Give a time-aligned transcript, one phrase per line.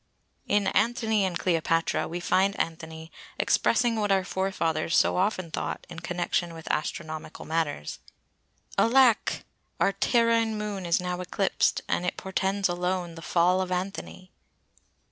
[0.47, 5.99] In Anthony and Cleopatra we find Anthony expressing what our forefathers so often thought in
[5.99, 7.99] connection with astronomical matters:—
[8.79, 9.45] "Alack,
[9.79, 14.31] our terrine Moon is now eclipsed; And it portends alone The fall of Anthony!"